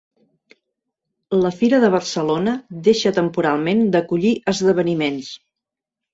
[1.43, 2.55] La Fira de Barcelona
[2.89, 5.31] deixa temporalment d'acollir esdeveniments